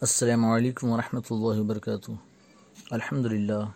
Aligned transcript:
السلام 0.00 0.44
علیکم 0.44 0.90
ورحمۃ 0.90 1.20
اللہ 1.30 1.60
وبرکاتہ۔ 1.60 2.10
الحمد 2.90 3.26
للہ 3.26 3.70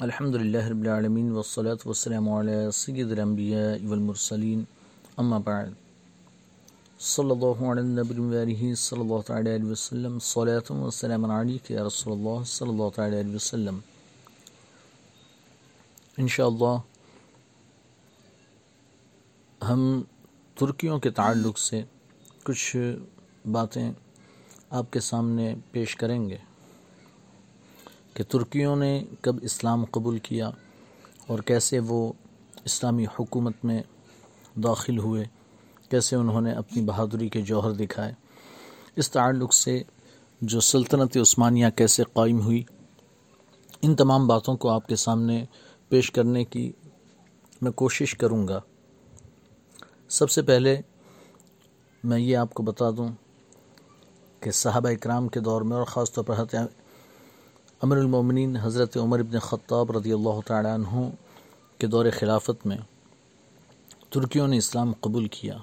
الحمد 0.00 0.34
للہ 0.34 0.64
رب 0.64 0.80
العالمین، 0.80 1.30
والصلاة 1.30 1.76
والسلام 1.84 2.28
علی 2.28 2.70
سید 2.70 3.12
الانبیاء 3.12 3.86
والمرسلین، 3.86 4.64
اما 5.16 5.38
بعد۔ 5.38 5.64
صلی 6.98 7.30
اللہ 7.30 7.70
علی 7.72 7.80
النبی 7.80 8.20
وآلہ 8.20 8.74
صلی 8.74 9.00
اللہ 9.00 9.20
تعالی 9.26 9.54
علیہ 9.54 9.70
وسلم، 9.70 10.18
صلاة 10.18 10.82
والسلام 10.82 11.30
علیک 11.30 11.70
یا 11.70 11.86
رسول 11.86 12.18
اللہ 12.18 12.44
صلی 12.44 12.68
اللہ 12.68 12.88
تعالی 12.94 13.20
علیہ 13.20 13.34
وسلم۔ 13.34 13.78
انشاءاللہ، 16.18 16.78
ہم 19.64 20.02
ترکیوں 20.54 20.98
کے 20.98 21.10
تعلق 21.10 21.58
سے 21.58 21.82
کچھ 22.42 22.76
باتیں 23.52 23.92
آپ 24.74 24.92
کے 24.92 25.00
سامنے 25.00 25.54
پیش 25.70 25.96
کریں 25.96 26.28
گے 26.28 26.36
کہ 28.14 28.24
ترکیوں 28.24 28.76
نے 28.76 29.04
کب 29.20 29.36
اسلام 29.42 29.84
قبول 29.84 30.18
کیا 30.18 30.50
اور 31.26 31.38
کیسے 31.38 31.78
وہ 31.78 32.12
اسلامی 32.64 33.04
حکومت 33.04 33.64
میں 33.64 33.82
داخل 34.64 34.98
ہوئے، 34.98 35.24
کیسے 35.90 36.16
انہوں 36.16 36.40
نے 36.40 36.52
اپنی 36.52 36.82
بہادری 36.82 37.28
کے 37.28 37.42
جوہر 37.42 37.72
دکھائے، 37.72 38.12
اس 38.96 39.10
تعلق 39.10 39.54
سے 39.54 39.82
جو 40.40 40.60
سلطنت 40.60 41.16
عثمانیہ 41.16 41.66
کیسے 41.76 42.02
قائم 42.12 42.40
ہوئی، 42.40 42.64
ان 43.82 43.96
تمام 43.96 44.26
باتوں 44.26 44.56
کو 44.56 44.68
آپ 44.68 44.86
کے 44.86 44.96
سامنے 44.96 45.44
پیش 45.88 46.10
کرنے 46.10 46.44
کی 46.44 46.72
میں 47.62 47.72
کوشش 47.72 48.14
کروں 48.14 48.48
گا۔ 48.48 48.60
سب 50.08 50.30
سے 50.30 50.42
پہلے 50.42 50.80
میں 52.04 52.18
یہ 52.18 52.36
آپ 52.36 52.54
کو 52.54 52.62
بتا 52.62 52.90
دوں 52.90 53.08
کہ 54.44 54.50
صحابہ 54.50 54.88
اکرام 54.88 55.28
کے 55.28 55.40
دور 55.40 55.62
میں 55.62 55.76
اور 55.76 55.84
خاص 55.84 56.12
طور 56.12 56.24
پر 56.24 56.34
حضرت 56.34 56.54
امر 57.80 57.96
المومنین، 57.96 58.56
حضرت 58.56 58.96
عمر 58.96 59.18
ابن 59.18 59.38
خطاب 59.38 59.96
رضی 59.96 60.12
اللہ 60.12 60.40
تعالیٰ 60.46 60.74
عنہ 60.74 61.08
کے 61.78 61.86
دور 61.86 62.06
خلافت 62.18 62.66
میں 62.66 62.76
ترکیوں 64.10 64.48
نے 64.48 64.56
اسلام 64.56 64.92
قبول 65.00 65.28
کیا۔ 65.28 65.56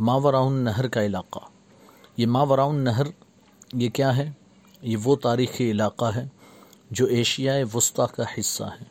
ماوراؤن 0.00 0.52
نہر 0.52 0.88
کا 0.88 1.04
علاقہ۔ 1.04 1.38
یہ 2.16 2.26
ماوراؤن 2.26 2.76
نہر، 2.76 3.02
یہ 3.74 3.88
کیا 3.88 4.16
ہے؟ 4.16 4.30
یہ 4.82 4.96
وہ 5.04 5.16
تاریخی 5.16 5.70
علاقہ 5.70 6.04
ہے 6.04 6.28
جو 6.90 7.06
ایشیائے 7.06 7.64
وسطیٰ 7.74 8.06
کا 8.16 8.22
حصہ 8.40 8.64
ہے۔ 8.64 8.84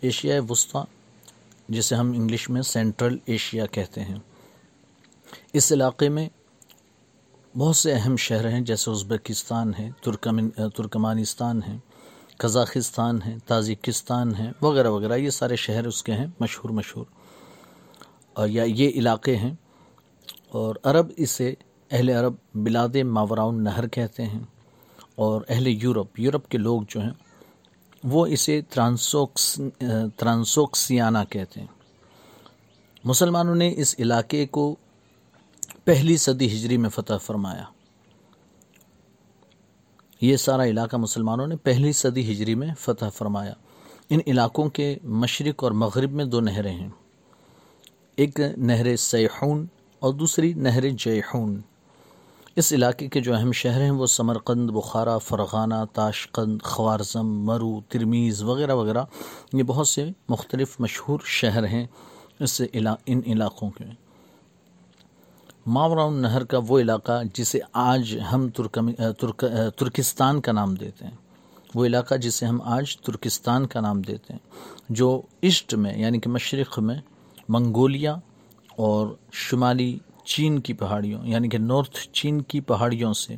ایشیائے 0.00 0.40
وسطیٰ، 0.48 0.84
جسے 1.68 1.94
ہم 1.94 2.12
انگلش 2.12 2.50
میں 2.50 2.62
سینٹرل 2.62 3.18
ایشیا 3.26 3.66
کہتے 3.66 4.00
ہیں۔ 4.00 4.18
اس 5.52 5.72
علاقے 5.72 6.08
میں 6.08 6.28
بہت 7.58 7.76
سے 7.76 7.94
اہم 7.94 8.16
شہر 8.16 8.50
ہیں 8.50 8.60
جیسے 8.60 8.90
ازبکستان 8.90 9.72
ہے، 9.78 9.90
ترکمن، 10.02 10.50
ترکمانستان 10.50 11.60
ہے، 11.68 11.76
قزاقستان 12.38 13.22
ہے، 13.26 13.36
تاجکستان 13.46 14.34
ہے، 14.34 14.52
وغیرہ 14.62 14.88
وغیرہ۔ 14.88 15.16
یہ 15.16 15.30
سارے 15.30 15.56
شہر 15.56 15.86
اس 15.86 16.02
کے 16.02 16.12
ہیں، 16.12 16.26
مشہور 16.40 16.70
مشہور۔ 16.70 17.04
اور 18.32 18.48
یا 18.48 18.62
یہ 18.62 18.88
علاقے 18.88 19.36
ہیں۔ 19.36 19.54
اور 20.48 20.74
عرب 20.82 21.06
اسے 21.16 21.54
اہل 21.90 22.08
عرب 22.08 22.34
بلاد 22.54 22.96
ماوراؤن 22.96 23.64
نہر 23.64 23.88
کہتے 23.88 24.22
ہیں۔ 24.22 24.40
اور 25.14 25.42
اہل 25.48 25.66
یورپ 25.66 26.20
یورپ 26.20 26.48
کے 26.48 26.58
لوگ 26.58 26.82
جو 26.88 27.00
ہیں، 27.00 27.12
وہ 28.04 28.26
اسے 28.26 28.60
ترانسوکس 28.60 29.60
ترانسوکسیانہ 30.16 31.18
کہتے 31.30 31.60
ہیں۔ 31.60 31.66
مسلمانوں 33.04 33.54
نے 33.54 33.74
اس 33.76 33.94
علاقے 33.98 34.46
کو 34.46 34.76
پہلی 35.84 36.16
صدی 36.16 36.46
ہجری 36.46 36.76
میں 36.76 36.90
فتح 36.90 37.16
فرمایا۔ 37.16 37.64
یہ 40.20 40.36
سارا 40.36 40.64
علاقہ 40.64 40.96
مسلمانوں 40.96 41.46
نے 41.46 41.56
پہلی 41.56 41.92
صدی 41.92 42.32
ہجری 42.32 42.54
میں 42.54 42.68
فتح 42.78 43.04
فرمایا۔ 43.14 43.52
ان 44.10 44.20
علاقوں 44.26 44.70
کے 44.70 44.96
مشرق 45.02 45.64
اور 45.64 45.72
مغرب 45.72 46.12
میں 46.12 46.24
دو 46.24 46.40
نہریں 46.40 46.72
ہیں۔ 46.72 46.88
ایک 48.16 48.40
نہر 48.56 48.96
سیحون 48.96 49.66
اور 49.98 50.14
دوسری 50.14 50.52
نہر 50.52 50.88
جیحون۔ 50.88 51.60
اس 52.56 52.72
علاقے 52.72 53.08
کے 53.08 53.20
جو 53.20 53.34
اہم 53.34 53.52
شہر 53.52 53.80
ہیں 53.80 53.90
وہ 53.90 54.06
سمرقند، 54.06 54.70
بخارا، 54.70 55.18
فرغانہ، 55.18 55.84
تاشقند، 55.92 56.62
خوارزم، 56.62 57.44
مرو، 57.44 57.80
ترمیز 57.88 58.42
وغیرہ 58.42 58.74
وغیرہ، 58.74 59.04
یہ 59.52 59.62
بہت 59.62 59.88
سے 59.88 60.10
مختلف 60.28 60.80
مشہور 60.80 61.20
شہر 61.24 61.66
ہیں 61.66 61.86
اس 62.40 62.62
علا، 62.74 62.94
ان 63.06 63.20
علاقوں 63.26 63.70
کے۔ 63.70 64.01
ماوراؤن 65.66 66.14
نہر 66.14 66.44
کا 66.44 66.58
وہ 66.68 66.78
علاقہ 66.80 67.22
جسے 67.34 67.58
آج 67.72 68.16
ہم 68.32 68.48
ترک 68.48 69.44
ترکستان 69.76 70.40
کا 70.40 70.52
نام 70.52 70.74
دیتے 70.74 71.04
ہیں۔ 71.04 71.16
وہ 71.74 71.84
علاقہ 71.86 72.14
جسے 72.14 72.46
ہم 72.46 72.60
آج 72.62 72.96
ترکستان 72.96 73.66
کا 73.66 73.80
نام 73.80 74.00
دیتے 74.02 74.32
ہیں، 74.32 74.40
جو 74.88 75.20
ایسٹ 75.40 75.74
میں 75.74 75.96
یعنی 75.98 76.20
کہ 76.20 76.30
مشرق 76.30 76.78
میں، 76.78 77.00
منگولیا 77.48 78.14
اور 78.76 79.06
شمالی 79.32 79.98
چین 80.24 80.58
کی 80.60 80.72
پہاڑیوں 80.72 81.26
یعنی 81.26 81.48
کہ 81.48 81.58
نارتھ 81.58 81.98
چین 82.12 82.40
کی 82.42 82.60
پہاڑیوں 82.60 83.12
سے 83.12 83.36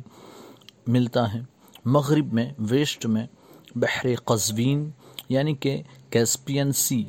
ملتا 0.87 1.33
ہے۔ 1.33 1.41
مغرب 1.85 2.33
میں، 2.33 2.51
ویسٹ 2.59 3.05
میں، 3.05 3.25
بحر 3.75 4.15
قزوین 4.25 4.89
یعنی 5.29 5.53
کہ 5.53 5.81
کیسپین 6.09 6.71
سی 6.71 7.03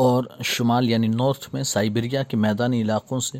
اور 0.00 0.24
شمال 0.44 0.90
یعنی 0.90 1.08
نارتھ 1.08 1.54
میں 1.54 1.62
سائبریا 1.62 2.22
کے 2.22 2.36
میدانی 2.36 2.82
علاقوں 2.82 3.20
سے 3.20 3.38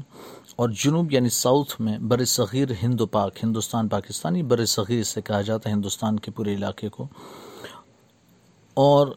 اور 0.57 0.69
جنوب 0.69 1.13
یعنی 1.13 1.29
ساؤتھ 1.29 1.81
میں 1.81 1.99
بر 1.99 2.25
صغیر 2.25 2.67
ہند 2.83 3.01
و 3.01 3.07
پاک، 3.07 3.45
ہندوستان، 3.45 3.89
پاکستانی 3.89 4.43
بر 4.43 4.65
صغیر 4.65 5.03
سے 5.03 5.23
کہا 5.23 5.43
جاتا 5.43 5.71
ہے، 5.71 5.75
ہندوستان 5.75 6.19
کے 6.19 6.31
پورے 6.31 6.55
علاقے 6.55 6.89
کو۔ 6.89 7.09
اور 8.75 9.09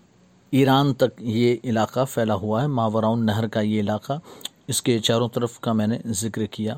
ایران 0.51 0.93
تک 0.93 1.21
یہ 1.21 1.55
علاقہ 1.63 1.99
پھیلا 2.09 2.33
ہوا 2.33 2.61
ہے، 2.61 2.67
ماوراؤن 2.67 3.25
نہر 3.25 3.47
کا 3.47 3.59
یہ 3.59 3.79
علاقہ۔ 3.79 4.13
اس 4.67 4.81
کے 4.81 4.99
چاروں 4.99 5.29
طرف 5.29 5.59
کا 5.59 5.73
میں 5.73 5.87
نے 5.87 5.97
ذکر 6.05 6.45
کیا۔ 6.45 6.77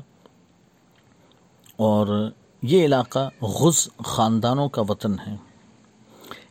اور 1.76 2.30
یہ 2.62 2.84
علاقہ 2.84 3.30
غز 3.42 3.88
خاندانوں 4.04 4.68
کا 4.68 4.82
وطن 4.82 5.18
ہے۔ 5.26 5.36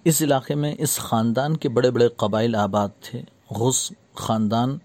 اس 0.03 0.21
علاقے 0.21 0.55
میں 0.55 0.75
اس 0.79 0.97
خاندان 0.97 1.57
کے 1.57 1.69
بڑے 1.69 1.91
بڑے 1.91 2.07
قبائل 2.07 2.55
آباد 2.55 2.89
تھے، 3.01 3.21
غز 3.51 3.91
خاندان، 4.17 4.77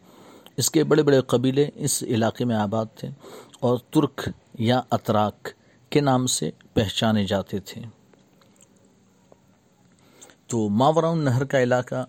اس 0.57 0.71
کے 0.71 0.85
بڑے 0.85 1.03
بڑے 1.03 1.21
قبیلے 1.21 1.69
اس 1.75 2.03
علاقے 2.03 2.45
میں 2.45 2.57
آباد 2.57 2.87
تھے 2.97 3.09
اور 3.61 3.79
ترک 3.91 4.29
یا 4.59 4.81
اتراک 4.91 5.49
کے 5.91 6.01
نام 6.01 6.27
سے 6.27 6.51
پہچانے 6.75 7.25
جاتے 7.25 7.59
تھے۔ 7.59 7.83
تو 10.47 10.69
ماوراؤن 10.69 11.25
نہر 11.25 11.45
کا 11.45 11.63
علاقہ 11.63 12.05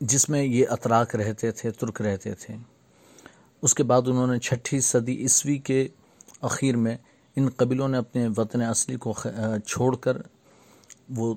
جس 0.00 0.28
میں 0.28 0.42
یہ 0.42 0.64
اتراک 0.70 1.16
رہتے 1.16 1.50
تھے، 1.50 1.70
ترک 1.70 2.00
رہتے 2.02 2.34
تھے، 2.34 2.56
اس 3.62 3.74
کے 3.74 3.82
بعد 3.82 4.02
انہوں 4.06 4.26
نے 4.26 4.38
چھٹی 4.38 4.80
صدی 4.80 5.16
عیسوی 5.16 5.58
کے 5.58 5.88
اخیر 6.40 6.76
میں 6.76 6.96
ان 7.36 7.48
قبیلوں 7.56 7.88
نے 7.88 7.98
اپنے 7.98 8.28
وطن 8.36 8.62
اصلی 8.62 8.96
کو 8.96 9.14
چھوڑ 9.66 9.96
کر 9.96 10.16
وہ 11.08 11.34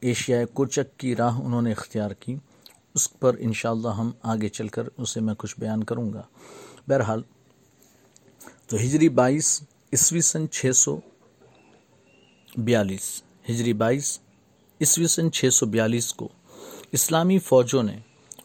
ایشیائے 0.00 0.44
کوچک 0.44 0.98
کی 0.98 1.16
راہ 1.16 1.40
انہوں 1.40 1.62
نے 1.62 1.70
اختیار 1.70 2.10
کی۔ 2.10 2.36
اس 2.94 3.18
پر 3.20 3.36
انشاءاللہ 3.38 3.88
ہم 3.88 4.10
آگے 4.22 4.48
چل 4.48 4.68
کر 4.68 4.82
اسے 4.96 5.20
میں 5.20 5.34
کچھ 5.34 5.54
بیان 5.58 5.84
کروں 5.84 6.12
گا۔ 6.12 6.22
بہرحال، 6.88 7.22
تو 8.66 8.76
ہجری 8.76 9.08
بائیس، 9.08 9.62
عیسوی 9.92 10.20
سن 10.20 10.50
چھ 10.50 10.66
سو 10.74 11.00
بیالیس۔ 12.56 13.22
ہجری 13.50 13.72
بائیس، 13.72 14.20
عیسوی 14.80 15.06
سن 15.06 15.32
چھ 15.32 15.48
سو 15.52 15.66
بیالیس 15.66 16.14
کو 16.14 16.28
اسلامی 16.92 17.38
فوجوں 17.38 17.82
نے 17.82 17.98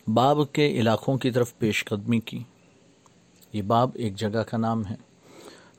باب 0.07 0.37
کے 0.53 0.67
علاقوں 0.67 1.17
کی 1.17 1.31
طرف 1.31 1.57
پیش 1.57 1.85
قدمی 1.85 2.19
کی۔ 2.19 2.43
یہ 3.53 3.61
باب 3.61 3.89
ایک 3.93 4.15
جگہ 4.15 4.43
کا 4.43 4.57
نام 4.57 4.85
ہے۔ 4.85 4.95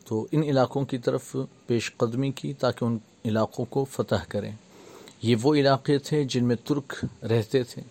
تو 0.05 0.27
ان 0.33 0.43
علاقوں 0.43 0.85
کی 0.85 0.99
طرف 0.99 1.37
پیش 1.66 1.97
قدمی 1.97 2.31
کی 2.31 2.55
تاکہ 2.55 2.84
ان 2.84 2.99
علاقوں 3.25 3.65
کو 3.65 3.84
فتح 3.84 4.25
کریں۔ 4.28 4.53
یہ 5.23 5.37
وہ 5.43 5.55
علاقے 5.55 5.99
تھے 5.99 6.25
جن 6.25 6.45
میں 6.45 6.57
ترک 6.65 7.05
رہتے 7.23 7.63
تھے۔ 7.63 7.83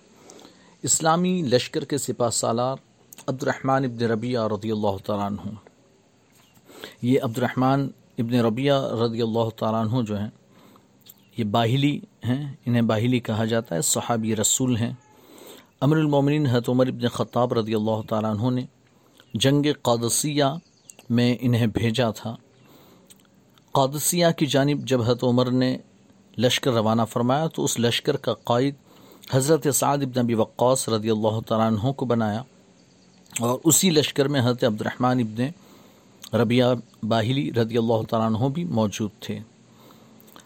اسلامی 0.83 1.41
لشکر 1.41 1.85
کے 1.85 1.97
سپاہ 1.97 2.29
سالار 2.29 2.75
عبد 3.27 3.43
الرحمن 3.43 3.85
ابن 3.85 4.03
ربیہ 4.03 4.39
رضی 4.39 4.71
اللہ 4.71 4.97
تعالیٰ 5.05 5.25
عنہ۔ 5.25 5.49
یہ 7.01 7.19
عبد 7.23 7.37
الرحمن 7.37 7.87
ابن 8.17 8.35
ربیہ 8.35 8.73
رضی 8.73 9.21
اللہ 9.21 9.49
تعالیٰ 9.57 9.85
عنہ 9.85 10.05
جو 10.05 10.19
ہیں، 10.19 10.29
یہ 11.37 11.43
باہلی 11.43 11.99
ہیں، 12.23 12.55
انہیں 12.65 12.81
باہلی 12.81 13.19
کہا 13.19 13.45
جاتا 13.45 13.75
ہے، 13.75 13.81
صحابی 13.81 14.35
رسول 14.35 14.77
ہیں۔ 14.77 14.93
امر 15.81 15.97
المومنین 15.97 16.47
حضرت 16.47 16.69
عمر 16.69 16.87
ابن 16.87 17.07
خطاب 17.07 17.53
رضی 17.53 17.75
اللہ 17.75 18.01
تعالیٰ 18.09 18.37
عنہ 18.37 18.49
نے 18.49 18.65
جنگ 19.33 19.65
قادسیہ 19.81 20.43
میں 21.09 21.35
انہیں 21.41 21.67
بھیجا 21.67 22.11
تھا۔ 22.11 22.35
قادسیہ 23.71 24.25
کی 24.37 24.45
جانب 24.45 24.87
جب 24.87 25.01
حضرت 25.01 25.23
عمر 25.23 25.51
نے 25.51 25.77
لشکر 26.37 26.71
روانہ 26.71 27.01
فرمایا 27.09 27.47
تو 27.47 27.63
اس 27.63 27.79
لشکر 27.79 28.17
کا 28.17 28.33
قائد 28.33 28.75
حضرت 29.31 29.67
سعد 29.73 29.97
ابن 29.97 30.19
ابی 30.19 30.33
وقاص 30.33 30.89
رضی 30.89 31.09
اللہ 31.09 31.39
تعالیٰ 31.47 31.67
عنہ 31.67 31.91
کو 31.91 32.05
بنایا 32.05 32.41
اور 33.39 33.59
اسی 33.63 33.89
لشکر 33.89 34.27
میں 34.27 34.41
حضرت 34.41 34.63
عبد 34.63 34.81
الرحمن 34.81 35.19
ابن 35.19 36.35
ربیہ 36.35 36.63
باہلی 37.03 37.53
رضی 37.53 37.77
اللہ 37.77 38.01
تعالیٰ 38.09 38.29
عنہ 38.29 38.49
بھی 38.49 38.63
موجود 38.63 39.09
تھے۔ 39.19 39.39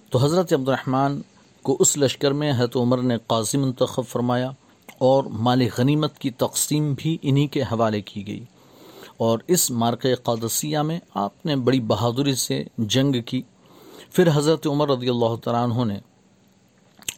تو 0.10 0.20
حضرت 0.20 0.54
عبد 0.54 0.70
الرحمن 0.70 1.22
کو 1.62 1.78
اس 1.80 1.98
لشکر 1.98 2.32
میں 2.32 2.52
حضرت 2.52 2.76
عمر 2.76 2.98
نے 2.98 3.18
قاضی 3.28 3.58
منتخب 3.58 4.04
فرمایا 4.08 4.52
اور 4.98 5.24
مال 5.24 5.62
غنیمت 5.78 6.18
کی 6.18 6.30
تقسیم 6.30 6.94
بھی 6.98 7.18
انہی 7.22 7.48
کے 7.48 7.62
حوالے 7.62 8.02
کی 8.02 8.28
گئی۔ 8.28 8.44
اور 9.18 9.40
اس 9.48 9.72
مارک 9.72 10.06
قادسیہ 10.24 10.80
میں 10.80 11.00
آپ 11.14 11.46
نے 11.46 11.56
بڑی 11.56 11.80
بہادری 11.80 12.36
سے 12.36 12.64
جنگ 12.78 13.22
کی۔ 13.26 13.42
پھر 14.12 14.30
حضرت 14.34 14.68
عمر 14.68 14.90
رضی 14.90 15.10
اللہ 15.10 15.36
تعالیٰ 15.44 15.64
عنہ 15.64 15.94
نے 15.94 16.00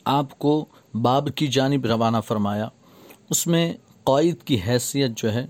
آپ 0.06 0.40
کو 0.40 0.66
باب 0.94 1.28
کی 1.36 1.48
جانب 1.48 1.86
روانہ 1.86 2.18
فرمایا۔ 2.28 2.68
اس 3.30 3.48
میں 3.48 3.74
قائد 4.04 4.44
کی 4.44 4.57
حیثیت 4.68 5.12
جو 5.16 5.34
ہے 5.34 5.48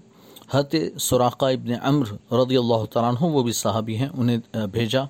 حت 0.52 0.76
سراقہ 1.00 1.46
ابن 1.46 1.74
امر 1.84 2.34
رضی 2.34 2.58
اللہ 2.58 2.86
تعالیٰ 2.86 3.12
عنہ، 3.12 3.26
وہ 3.26 3.44
بھی 3.44 3.52
صحابی 3.52 3.98
ہیں، 3.98 4.10
انہیں 4.18 4.58
بھیجا۔ 4.72 5.02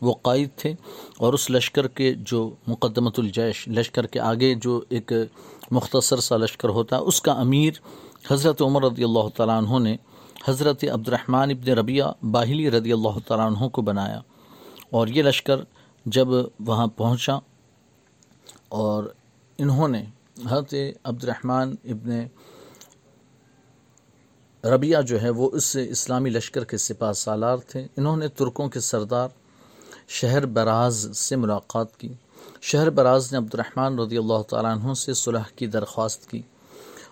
وہ 0.00 0.14
قائد 0.22 0.48
تھے 0.56 0.74
اور 1.18 1.32
اس 1.32 1.50
لشکر 1.50 1.88
کے 1.88 2.14
جو 2.18 2.50
مقدمت 2.66 3.18
الجیش، 3.18 3.68
لشکر 3.68 4.06
کے 4.06 4.20
آگے 4.20 4.54
جو 4.54 4.80
ایک 4.88 5.12
مختصر 5.70 6.16
سا 6.16 6.36
لشکر 6.36 6.68
ہوتا 6.68 6.96
ہے 6.96 7.00
اس 7.00 7.22
کا 7.22 7.32
امیر 7.32 7.72
حضرت 8.30 8.62
عمر 8.62 8.82
رضی 8.82 9.04
اللہ 9.04 9.28
تعالیٰ 9.36 9.62
عنہ 9.62 9.78
نے 9.78 9.96
حضرت 10.48 10.84
عبد 10.92 11.08
الرحمن 11.08 11.50
ابن 11.50 11.70
ربیہ 11.70 12.04
باہلی 12.30 12.70
رضی 12.70 12.92
اللہ 12.92 13.18
تعالیٰ 13.26 13.46
عنہ 13.46 13.68
کو 13.68 13.82
بنایا۔ 13.82 14.20
اور 14.90 15.08
یہ 15.08 15.22
لشکر 15.22 15.56
جب 16.06 16.28
وہاں 16.60 16.86
پہنچا 16.86 17.38
اور 18.72 19.04
انہوں 19.58 19.88
نے 19.88 20.04
حضرت 20.50 20.74
عبد 21.04 21.24
الرحمن 21.24 21.74
ابن 21.84 22.10
ربیہ 24.66 24.96
جو 25.06 25.22
ہے 25.22 25.30
وہ 25.30 25.50
اس 25.52 25.76
اسلامی 25.90 26.30
لشکر 26.30 26.64
کے 26.64 26.76
سپاہ 26.76 27.12
سالار 27.12 27.56
تھے۔ 27.56 27.86
انہوں 27.96 28.16
نے 28.16 28.28
ترکوں 28.28 28.68
کے 28.68 28.80
سردار 28.80 29.28
شہر 30.08 30.46
براز 30.46 31.18
سے 31.18 31.36
ملاقات 31.36 31.96
کی۔ 31.96 32.12
شہر 32.62 32.90
براز 32.90 33.32
نے 33.32 33.38
عبد 33.38 33.54
الرحمن 33.54 33.98
رضی 33.98 34.18
اللہ 34.18 34.42
تعالیٰ 34.48 34.78
عنہ 34.78 34.94
سے 34.94 35.14
صلح 35.14 35.48
کی 35.56 35.66
درخواست 35.66 36.30
کی 36.30 36.42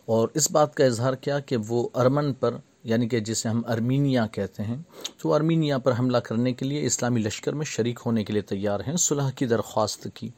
اور 0.04 0.28
اس 0.34 0.50
بات 0.50 0.74
کا 0.74 0.84
اظہار 0.84 1.14
کیا 1.14 1.38
کہ 1.38 1.56
وہ 1.68 1.88
ارمن 1.94 2.32
پر 2.34 2.56
یعنی 2.84 3.08
کہ 3.08 3.20
جسے 3.20 3.48
ہم 3.48 3.62
ارمینیا 3.68 4.26
کہتے 4.26 4.62
ہیں، 4.62 4.76
تو 5.18 5.34
ارمینیا 5.34 5.78
پر 5.78 5.92
حملہ 5.98 6.18
کرنے 6.18 6.52
کے 6.52 6.64
لیے 6.64 6.86
اسلامی 6.86 7.20
لشکر 7.20 7.52
میں 7.52 7.64
شریک 7.64 8.00
ہونے 8.06 8.24
کے 8.24 8.32
لیے 8.32 8.42
تیار 8.42 8.80
ہیں، 8.80 8.96
صلح 8.96 9.30
کی 9.30 9.46
درخواست 9.46 10.08
کی۔ 10.14 10.28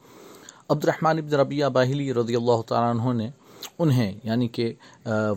عبد 0.72 0.84
الرحمن 0.84 1.18
ابن 1.18 1.34
ربیہ 1.34 1.66
باہلی 1.72 2.12
رضی 2.14 2.36
اللہ 2.36 2.60
تعالیٰ 2.66 2.90
عنہ 2.90 3.12
نے 3.16 3.28
انہیں 3.78 4.12
یعنی 4.24 4.46
کہ 4.48 4.72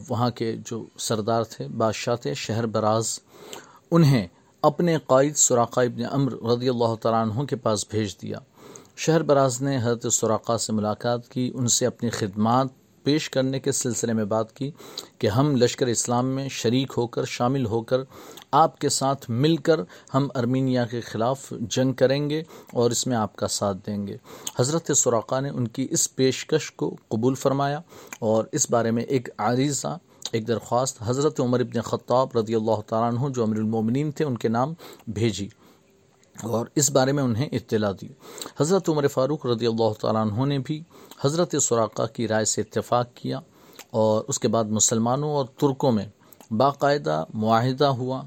وہاں 0.10 0.30
کے 0.36 0.52
جو 0.66 0.84
سردار 0.98 1.44
تھے، 1.44 1.68
بادشاہ 1.78 2.16
تھے، 2.16 2.34
شہر 2.34 2.66
براز، 2.76 3.08
انہیں 3.92 4.28
اپنے 4.64 4.98
قائد 5.08 5.36
سراقہ 5.38 5.80
ابن 5.80 6.06
امر 6.12 6.34
رضی 6.52 6.70
اللہ 6.70 6.96
تعالیٰ 7.02 7.22
عنہ 7.22 7.44
کے 7.50 7.56
پاس 7.66 7.86
بھیج 7.92 8.16
دیا۔ 8.22 8.38
شہر 8.98 9.24
براز 9.30 9.62
نے 9.62 9.78
حضرت 9.84 10.14
سراقہ 10.14 10.58
سے 10.58 10.74
ملاقات 10.74 11.28
کی، 11.30 11.52
ان 11.56 11.68
سے 11.68 11.86
اپنی 11.86 12.10
خدمات 12.10 12.68
پیش 13.06 13.30
کرنے 13.30 13.60
کے 13.60 13.72
سلسلے 13.72 14.14
میں 14.14 14.26
بات 14.26 14.56
کی 14.56 14.72
کہ 15.18 15.28
ہم 15.28 15.56
لشکر 15.56 15.88
اسلام 15.88 16.28
میں 16.28 16.48
شریک 16.50 16.94
ہو 16.98 17.08
کر، 17.08 17.26
شامل 17.26 17.66
ہو 17.66 17.82
کر 17.82 17.98
آپ 18.52 18.80
کے 18.80 18.90
ساتھ 18.90 19.30
مل 19.30 19.56
کر 19.58 19.80
ہم 20.14 20.28
ارمینیا 20.36 20.86
کے 20.86 21.02
خلاف 21.02 21.54
جنگ 21.70 21.94
کریں 21.94 22.30
گے 22.30 22.42
اور 22.74 22.92
اس 22.92 23.08
میں 23.08 23.18
آپ 23.18 23.36
کا 23.36 23.48
ساتھ 23.48 23.78
دیں 23.88 24.08
گے۔ 24.08 24.18
حضرت 24.60 24.92
سراقہ 24.96 25.42
نے 25.42 25.50
ان 25.50 25.68
کی 25.68 25.88
اس 25.92 26.16
پیشکش 26.16 26.72
کو 26.72 26.96
قبول 27.08 27.36
فرمایا 27.36 27.80
اور 28.20 28.46
اس 28.52 28.70
بارے 28.72 28.92
میں 28.92 29.04
ایک 29.04 29.30
عریضہ، 29.38 29.98
ایک 30.32 30.48
درخواست 30.48 30.98
حضرت 31.06 31.40
عمر 31.40 31.60
ابن 31.60 31.82
خطاب 31.82 32.38
رضی 32.38 32.56
اللہ 32.56 32.82
تعالیٰ 32.88 33.10
عنہ 33.12 33.34
جو 33.34 33.44
امیر 33.44 33.58
المومنین 33.58 34.12
تھے، 34.12 34.26
ان 34.26 34.38
کے 34.38 34.48
نام 34.48 34.74
بھیجی۔ 35.08 35.48
اور 36.44 36.66
اس 36.76 36.92
بارے 36.92 37.12
میں 37.12 37.24
انہیں 37.24 37.50
اطلاع 37.52 37.92
دی۔ 38.02 38.08
حضرت 38.60 38.90
عمر 38.90 39.08
فاروق 39.08 39.46
رضی 39.46 39.68
اللہ 39.68 39.94
تعالیٰ 40.02 40.22
عنہ 40.22 40.46
نے 40.46 40.60
بھی 40.60 40.84
حضرت 41.26 41.56
سراقہ 41.62 42.04
کی 42.14 42.28
رائے 42.28 42.46
سے 42.46 42.62
اتفاق 42.62 43.08
کیا 43.16 43.40
اور 43.90 44.24
اس 44.28 44.40
کے 44.40 44.48
بعد 44.48 44.64
مسلمانوں 44.64 45.30
اور 45.30 45.46
ترکوں 45.46 45.92
میں 45.92 46.06
باقاعدہ 46.52 47.24
معاہدہ 47.34 47.86
ہوا 47.86 48.22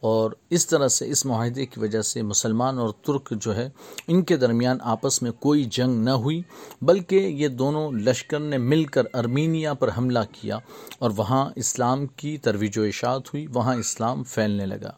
اور 0.00 0.30
اس 0.50 0.66
طرح 0.66 0.88
سے 0.88 1.10
اس 1.10 1.26
معاہدے 1.26 1.66
کی 1.66 1.80
وجہ 1.80 2.02
سے 2.02 2.22
مسلمان 2.22 2.78
اور 2.78 2.90
ترک 3.02 3.32
جو 3.40 3.56
ہے، 3.56 3.70
ان 4.06 4.22
کے 4.22 4.36
درمیان 4.36 4.78
آپس 4.80 5.22
میں 5.22 5.30
کوئی 5.30 5.64
جنگ 5.64 6.04
نہ 6.04 6.10
ہوئی، 6.10 6.42
بلکہ 6.82 7.14
یہ 7.14 7.48
دونوں 7.48 7.92
لشکر 7.92 8.38
نے 8.38 8.58
مل 8.58 8.84
کر 8.84 9.02
ارمینیا 9.14 9.74
پر 9.74 9.90
حملہ 9.98 10.18
کیا 10.32 10.58
اور 10.98 11.10
وہاں 11.16 11.50
اسلام 11.56 12.06
کی 12.06 12.38
ترویج 12.38 12.78
و 12.78 12.82
اشاعت 12.82 13.28
ہوئی، 13.28 13.46
وہاں 13.46 13.76
اسلام 13.76 14.22
پھیلنے 14.24 14.66
لگا۔ 14.66 14.92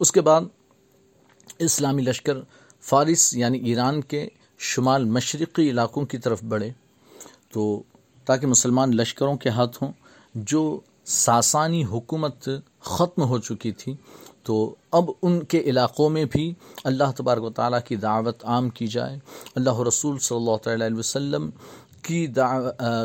اس 0.00 0.12
کے 0.12 0.20
بعد 0.20 0.40
اسلامی 1.58 2.02
لشکر 2.02 2.34
فارس 2.80 3.34
یعنی 3.34 3.58
ایران 3.58 4.00
کے 4.00 4.28
شمال 4.58 5.04
مشرقی 5.04 5.70
علاقوں 5.70 6.06
کی 6.06 6.18
طرف 6.18 6.44
بڑھے۔ 6.44 6.70
تو 7.50 7.82
تاکہ 8.24 8.46
مسلمان 8.46 8.96
لشکروں 8.96 9.36
کے 9.36 9.48
ہاتھوں 9.48 9.92
جو 10.34 10.80
ساسانی 11.04 11.84
حکومت 11.84 12.48
ختم 12.80 13.22
ہو 13.22 13.38
چکی 13.38 13.72
تھی، 13.72 13.94
تو 14.42 14.74
اب 14.90 15.10
ان 15.22 15.44
کے 15.44 15.60
علاقوں 15.60 16.10
میں 16.10 16.24
بھی 16.24 16.54
اللہ 16.84 17.04
تبارک 17.16 17.42
و 17.42 17.50
تعالیٰ 17.50 17.78
کی 17.84 17.96
دعوت 17.96 18.44
عام 18.44 18.68
کی 18.68 18.86
جائے۔ 18.86 19.18
اللہ 19.54 19.80
رسول 19.88 20.18
صلی 20.18 20.38
اللہ 20.38 20.56
تعالیٰ 20.56 20.86
علیہ 20.86 20.98
وسلم 20.98 21.50
کی 22.02 22.26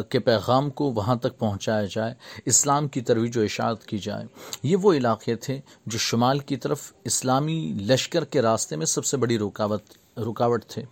کے 0.10 0.20
پیغام 0.20 0.70
کو 0.70 0.92
وہاں 0.92 1.16
تک 1.16 1.40
پہنچایا 1.40 1.86
جائے، 1.92 2.14
اسلام 2.46 2.88
کی 2.88 3.02
ترویج 3.02 3.38
و 3.38 3.42
اشاعت 3.42 3.86
کی 3.86 3.98
جائے۔ 3.98 4.26
یہ 4.64 4.76
وہ 4.76 4.94
علاقے 4.94 5.36
تھے 5.36 5.60
جو 5.86 5.98
شمال 5.98 6.40
کی 6.40 6.56
طرف 6.56 6.94
اسلامی 7.04 7.78
لشکر 7.82 8.26
کے 8.26 8.42
راستے 8.42 8.76
میں 8.76 8.86
سب 8.86 9.06
سے 9.06 9.18
بڑی 9.18 9.40
رکاوٹ 9.40 9.82
رکاوٹ 10.18 10.66
تھے۔ 10.66 10.84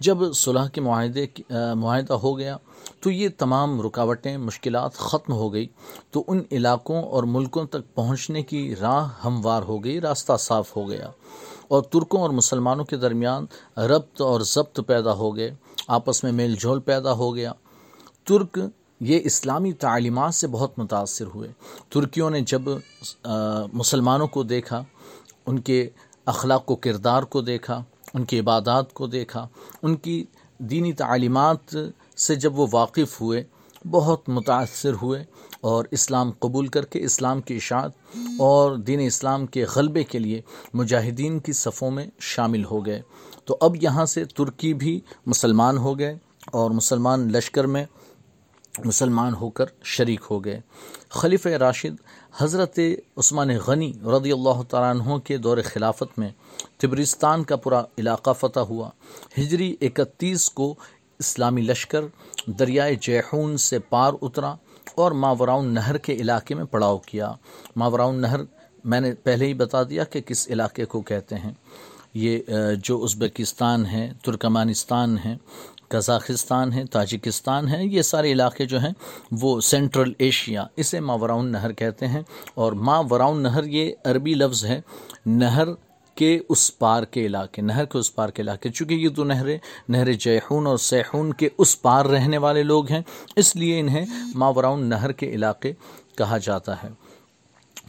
جب 0.00 0.18
صلح 0.34 0.68
کے 0.68 0.80
معاہدے 0.80 1.26
معاہدہ 1.74 2.12
ہو 2.12 2.38
گیا 2.38 2.56
تو 3.00 3.10
یہ 3.10 3.28
تمام 3.38 3.80
رکاوٹیں، 3.80 4.36
مشکلات 4.36 4.94
ختم 4.94 5.32
ہو 5.32 5.52
گئی۔ 5.52 5.66
تو 6.10 6.24
ان 6.28 6.42
علاقوں 6.52 7.02
اور 7.02 7.22
ملکوں 7.22 7.64
تک 7.64 7.94
پہنچنے 7.94 8.42
کی 8.42 8.76
راہ 8.76 9.08
ہموار 9.24 9.62
ہو 9.62 9.84
گئی، 9.84 10.00
راستہ 10.00 10.32
صاف 10.38 10.76
ہو 10.76 10.88
گیا۔ 10.88 11.10
اور 11.68 11.82
ترکوں 11.82 12.20
اور 12.20 12.30
مسلمانوں 12.30 12.84
کے 12.84 12.96
درمیان 12.96 13.46
ربط 13.76 14.20
اور 14.20 14.40
ضبط 14.40 14.80
پیدا 14.86 15.12
ہو 15.12 15.36
گئے۔ 15.36 15.54
آپس 15.88 16.24
میں 16.24 16.32
میل 16.32 16.54
جول 16.60 16.80
پیدا 16.80 17.12
ہو 17.12 17.34
گیا۔ 17.34 17.52
ترک 18.24 18.58
یہ 19.00 19.20
اسلامی 19.24 19.72
تعلیمات 19.72 20.34
سے 20.34 20.46
بہت 20.46 20.78
متاثر 20.78 21.26
ہوئے۔ 21.26 21.48
ترکیوں 21.88 22.30
نے 22.30 22.40
جب 22.40 22.62
مسلمانوں 23.72 24.26
کو 24.26 24.42
دیکھا، 24.42 24.82
ان 25.46 25.58
کے 25.58 25.88
اخلاق 26.26 26.70
و 26.70 26.76
کردار 26.76 27.22
کو 27.22 27.40
دیکھا، 27.40 27.82
ان 28.14 28.24
کی 28.24 28.40
عبادات 28.40 28.92
کو 28.94 29.06
دیکھا، 29.06 29.48
ان 29.82 29.96
کی 29.96 30.24
دینی 30.58 30.92
تعلیمات 30.92 31.76
سے 32.16 32.34
جب 32.34 32.58
وہ 32.58 32.66
واقف 32.72 33.20
ہوئے، 33.20 33.44
بہت 33.90 34.28
متاثر 34.28 34.92
ہوئے 35.02 35.24
اور 35.60 35.84
اسلام 35.90 36.30
قبول 36.38 36.66
کر 36.66 36.84
کے، 36.84 37.04
اسلام 37.04 37.40
کی 37.40 37.56
اشاعت 37.56 37.92
اور 38.38 38.76
دین 38.76 39.00
اسلام 39.00 39.46
کے 39.46 39.64
غلبے 39.74 40.04
کے 40.04 40.18
لیے 40.18 40.40
مجاہدین 40.74 41.38
کی 41.38 41.52
صفوں 41.52 41.90
میں 41.90 42.06
شامل 42.20 42.64
ہو 42.64 42.86
گئے۔ 42.86 43.02
تو 43.48 43.56
اب 43.60 43.76
یہاں 43.82 44.06
سے 44.06 44.24
ترکی 44.24 44.74
بھی 44.74 45.00
مسلمان 45.26 45.78
ہو 45.78 45.98
گئے 45.98 46.18
اور 46.52 46.70
مسلمان 46.70 47.32
لشکر 47.32 47.64
میں 47.64 47.84
مسلمان 48.84 49.34
ہو 49.34 49.50
کر 49.50 49.64
شریک 49.82 50.20
ہو 50.30 50.44
گئے۔ 50.44 50.60
خلیف 51.08 51.46
راشد 51.46 51.94
حضرت 52.38 52.78
عثمان 53.16 53.48
غنی 53.66 53.92
رضی 53.92 54.32
اللہ 54.32 54.62
تعالیٰ 54.68 54.90
عنہ 54.90 55.18
کے 55.18 55.36
دور 55.36 55.58
خلافت 55.64 56.18
میں 56.18 56.30
تبرستان 56.76 57.44
کا 57.44 57.56
پورا 57.56 57.82
علاقہ 57.98 58.30
فتح 58.40 58.60
ہوا۔ 58.60 58.90
ہجری 59.38 59.76
اکتیس 59.80 60.50
کو 60.50 60.74
اسلامی 61.18 61.62
لشکر 61.62 62.00
دریائے 62.46 62.94
جیحون 63.00 63.56
سے 63.56 63.78
پار 63.78 64.12
اترا 64.22 64.54
اور 64.94 65.12
ماوراؤن 65.12 65.74
نہر 65.74 65.98
کے 65.98 66.12
علاقے 66.12 66.54
میں 66.54 66.64
پڑاؤ 66.64 66.98
کیا۔ 66.98 67.32
ماوراؤن 67.76 68.20
نہر 68.20 68.40
میں 68.84 69.00
نے 69.00 69.14
پہلے 69.14 69.46
ہی 69.46 69.54
بتا 69.54 69.82
دیا 69.82 70.04
کہ 70.04 70.20
کس 70.20 70.48
علاقے 70.48 70.84
کو 70.84 71.00
کہتے 71.00 71.34
ہیں۔ 71.34 71.52
یہ 72.14 72.38
جو 72.82 73.04
ازبکستان 73.04 73.86
ہے 73.86 74.12
ترکمانستان 74.24 75.18
ہے 75.24 75.36
کزاخستان 75.88 76.72
ہے 76.72 76.84
تاجکستان 76.84 77.68
ہے 77.68 77.84
یہ 77.84 78.02
سارے 78.02 78.32
علاقے 78.32 78.66
جو 78.66 78.80
ہیں، 78.80 78.90
وہ 79.32 79.60
سینٹرل 79.60 80.12
ایشیا، 80.18 80.64
اسے 80.76 81.00
ماوراؤن 81.00 81.52
نہر 81.52 81.72
کہتے 81.72 82.08
ہیں۔ 82.08 82.22
اور 82.54 82.72
ماوراؤن 82.72 83.42
نہر 83.42 83.64
یہ 83.64 83.92
عربی 84.04 84.34
لفظ 84.34 84.64
ہے، 84.64 84.80
نہر 85.26 85.68
کے 86.14 86.40
اس 86.48 86.78
پار 86.78 87.02
کے 87.02 87.26
علاقے، 87.26 87.62
نہر 87.62 87.84
کے 87.84 87.98
اس 87.98 88.14
پار 88.14 88.28
کے 88.28 88.42
علاقے۔ 88.42 88.70
چونکہ 88.70 88.94
یہ 88.94 89.08
دو 89.08 89.24
نہریں، 89.24 89.58
نہر 89.88 90.12
جیحون 90.12 90.66
اور 90.66 90.76
سیحون 90.76 91.32
کے 91.32 91.48
اس 91.58 91.82
پار 91.82 92.04
رہنے 92.04 92.38
والے 92.38 92.62
لوگ 92.62 92.90
ہیں، 92.90 93.02
اس 93.36 93.56
لیے 93.56 93.80
انہیں 93.80 94.06
ماوراؤن 94.34 94.86
نہر 94.86 95.12
کے 95.12 95.30
علاقے 95.30 95.72
کہا 96.18 96.38
جاتا 96.38 96.82
ہے۔ 96.82 96.88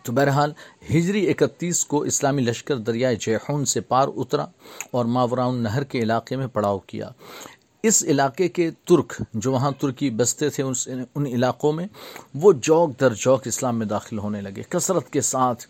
تو 0.03 0.11
بہرحال 0.11 0.53
ہجری 0.89 1.29
اکتیس 1.29 1.85
کو 1.85 2.01
اسلامی 2.01 2.41
لشکر 2.41 2.77
دریائے 2.77 3.15
جیحون 3.15 3.65
سے 3.65 3.81
پار 3.81 4.07
اترا 4.15 4.45
اور 4.91 5.05
ماوراؤن 5.05 5.63
نہر 5.63 5.83
کے 5.83 5.99
علاقے 5.99 6.35
میں 6.35 6.47
پڑاؤ 6.47 6.79
کیا۔ 6.79 7.09
اس 7.83 8.03
علاقے 8.03 8.47
کے 8.47 8.69
ترک 8.83 9.13
جو 9.33 9.51
وہاں 9.51 9.71
ترکی 9.79 10.09
بستے 10.09 10.49
تھے 10.49 10.63
ان 10.63 11.25
علاقوں 11.25 11.71
میں، 11.73 11.87
وہ 12.35 12.51
جوک 12.53 12.99
در 12.99 13.13
جوک 13.13 13.47
اسلام 13.47 13.77
میں 13.79 13.85
داخل 13.85 14.17
ہونے 14.19 14.41
لگے۔ 14.41 14.63
کثرت 14.69 15.09
کے 15.09 15.21
ساتھ 15.21 15.65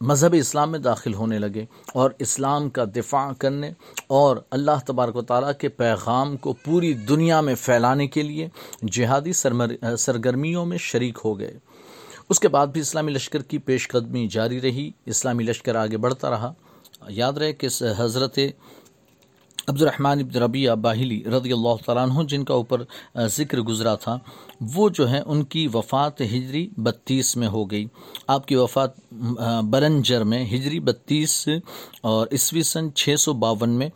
مذہب 0.00 0.34
اسلام 0.38 0.70
میں 0.70 0.78
داخل 0.78 1.14
ہونے 1.14 1.38
لگے 1.38 1.64
اور 1.94 2.10
اسلام 2.18 2.68
کا 2.70 2.84
دفاع 2.96 3.30
کرنے 3.38 3.70
اور 4.06 4.36
اللہ 4.50 4.84
تبارک 4.86 5.16
و 5.16 5.22
تعالیٰ 5.22 5.52
کے 5.58 5.68
پیغام 5.68 6.36
کو 6.36 6.52
پوری 6.52 6.92
دنیا 7.08 7.40
میں 7.40 7.54
پھیلانے 7.60 8.06
کے 8.06 8.22
لیے 8.22 8.48
جہادی 8.92 9.32
سرگرمیوں 9.32 10.64
میں 10.66 10.78
شریک 10.78 11.18
ہو 11.24 11.38
گئے۔ 11.38 11.58
اس 12.30 12.40
کے 12.40 12.48
بعد 12.48 12.66
بھی 12.66 12.80
اسلامی 12.80 13.12
لشکر 13.12 13.42
کی 13.42 13.58
پیش 13.58 13.88
قدمی 13.88 14.26
جاری 14.28 14.60
رہی، 14.60 14.90
اسلامی 15.06 15.44
لشکر 15.44 15.74
آگے 15.74 15.96
بڑھتا 15.96 16.30
رہا۔ 16.30 16.52
یاد 17.08 17.32
رہے 17.32 17.52
کہ 17.52 17.68
حضرت 17.98 18.38
عبد 19.68 19.82
الرحمن 19.82 20.18
ابن 20.20 20.38
ربیہ 20.42 20.70
باہلی 20.70 21.22
رضی 21.24 21.52
اللہ 21.52 21.76
تعالیٰ 21.86 22.08
عنہ، 22.08 22.22
جن 22.28 22.44
کا 22.44 22.54
اوپر 22.54 22.82
ذکر 23.26 23.60
گزرا 23.60 23.94
تھا، 23.94 24.18
وہ 24.74 24.88
جو 24.88 25.08
ہے 25.10 25.20
ان 25.26 25.44
کی 25.44 25.66
وفات 25.74 26.20
ہجری 26.20 26.68
بتیس 26.76 27.36
میں 27.36 27.48
ہو 27.48 27.70
گئی۔ 27.70 27.86
آپ 28.26 28.46
کی 28.48 28.56
وفات 28.56 28.90
برنجر 29.70 30.24
میں 30.24 30.44
ہجری 30.44 30.80
بتیس 30.80 31.48
اور 32.00 32.26
عیسوی 32.32 32.62
سن 32.62 32.94
چھ 32.94 33.14
سو 33.18 33.32
باون 33.32 33.70
میں 33.70 33.88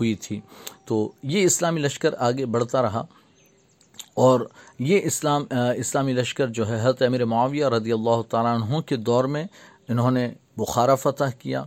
ہوئی 0.00 0.14
تھی۔ 0.14 0.40
تو 0.84 1.12
یہ 1.22 1.44
اسلامی 1.44 1.80
لشکر 1.80 2.14
آگے 2.18 2.46
بڑھتا 2.46 2.82
رہا۔ 2.82 3.04
اور 4.14 4.40
یہ 4.78 5.00
اسلام 5.04 5.44
اسلامی 5.76 6.12
لشکر 6.12 6.46
جو 6.46 6.68
ہے، 6.68 6.80
حضرت 6.80 7.02
امیر 7.02 7.24
معاویہ 7.24 7.66
رضی 7.66 7.92
اللہ 7.92 8.22
تعالیٰ 8.30 8.54
عنہ 8.54 8.80
کے 8.80 8.96
دور 8.96 9.24
میں 9.24 9.44
انہوں 9.88 10.10
نے 10.10 10.32
بخارا 10.56 10.94
فتح 10.94 11.30
کیا۔ 11.38 11.64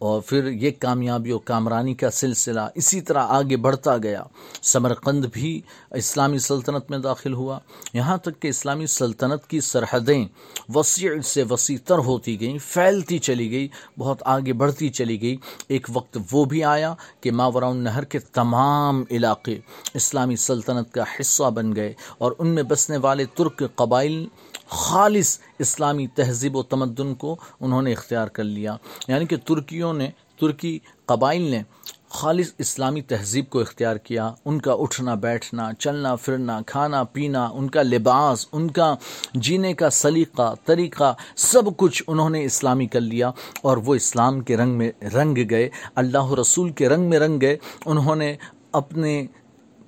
اور 0.00 0.20
پھر 0.20 0.50
یہ 0.50 0.70
کامیابی 0.78 1.32
و 1.32 1.38
کامرانی 1.38 1.94
کا 1.94 2.10
سلسلہ 2.10 2.60
اسی 2.74 3.00
طرح 3.00 3.22
آگے 3.28 3.56
بڑھتا 3.56 3.96
گیا۔ 3.96 4.22
سمرقند 4.62 5.24
بھی 5.32 5.60
اسلامی 5.90 6.38
سلطنت 6.38 6.90
میں 6.90 6.98
داخل 6.98 7.32
ہوا۔ 7.32 7.58
یہاں 7.92 8.16
تک 8.16 8.40
کہ 8.40 8.48
اسلامی 8.48 8.86
سلطنت 8.86 9.46
کی 9.46 9.60
سرحدیں 9.60 10.28
وسیع 10.74 11.20
سے 11.24 11.42
وسیع 11.50 11.76
تر 11.84 11.98
ہوتی 11.98 12.40
گئیں، 12.40 12.58
پھیلتی 12.68 13.18
چلی 13.18 13.50
گئی، 13.50 13.68
بہت 13.98 14.22
آگے 14.26 14.52
بڑھتی 14.52 14.88
چلی 14.88 15.22
گئی۔ 15.22 15.36
ایک 15.68 15.86
وقت 15.92 16.18
وہ 16.32 16.44
بھی 16.44 16.64
آیا 16.64 16.94
کہ 17.20 17.30
ماوراؤن 17.30 17.76
نہر 17.76 18.04
کے 18.04 18.18
تمام 18.18 19.04
علاقے 19.10 19.58
اسلامی 19.94 20.36
سلطنت 20.36 20.92
کا 20.92 21.04
حصہ 21.20 21.50
بن 21.50 21.76
گئے 21.76 21.92
اور 22.18 22.32
ان 22.38 22.48
میں 22.48 22.62
بسنے 22.62 22.96
والے 22.96 23.24
ترک 23.24 23.62
قبائل 23.74 24.26
خالص 24.70 25.38
اسلامی 25.58 26.06
تہذیب 26.06 26.56
و 26.56 26.62
تمدن 26.62 27.14
کو 27.14 27.36
انہوں 27.60 27.82
نے 27.82 27.92
اختیار 27.92 28.26
کر 28.26 28.44
لیا۔ 28.44 28.76
یعنی 29.08 29.26
کہ 29.26 29.36
ترکیوں 29.36 29.92
نے، 29.92 30.10
ترکی 30.40 30.78
قبائل 31.06 31.42
نے 31.42 31.62
خالص 32.08 32.46
اسلامی 32.58 33.02
تہذیب 33.02 33.50
کو 33.50 33.60
اختیار 33.60 33.96
کیا۔ 33.96 34.32
ان 34.44 34.60
کا 34.60 34.72
اٹھنا، 34.72 35.14
بیٹھنا، 35.14 35.70
چلنا، 35.78 36.16
پھرنا، 36.16 36.60
کھانا، 36.66 37.04
پینا، 37.04 37.46
ان 37.46 37.70
کا 37.70 37.82
لباس، 37.82 38.46
ان 38.52 38.70
کا 38.70 38.96
جینے 39.34 39.74
کا 39.74 39.90
سلیقہ، 39.90 40.54
طریقہ، 40.64 41.14
سب 41.36 41.62
کچھ 41.76 42.02
انہوں 42.06 42.30
نے 42.30 42.44
اسلامی 42.44 42.86
کر 42.86 43.00
لیا۔ 43.00 43.30
اور 43.62 43.76
وہ 43.76 43.94
اسلام 43.94 44.40
کے 44.40 44.56
رنگ 44.56 44.72
میں 44.72 44.92
رنگ 45.14 45.38
گئے، 45.50 45.68
اللہ 45.94 46.32
رسول 46.40 46.70
کے 46.70 46.88
رنگ 46.88 47.10
میں 47.10 47.18
رنگ 47.18 47.38
گئے۔ 47.40 47.56
انہوں 47.86 48.16
نے 48.16 48.36
اپنے 48.72 49.26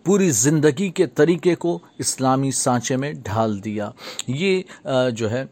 پوری 0.04 0.30
زندگی 0.30 0.88
کے 0.90 1.06
طریقے 1.06 1.54
کو 1.54 1.78
اسلامی 1.98 2.50
سانچے 2.50 2.96
میں 2.96 3.12
ڈھال 3.12 3.62
دیا۔ 3.64 3.90
یہ 4.26 4.62
جو 5.16 5.30
ہے، 5.30 5.44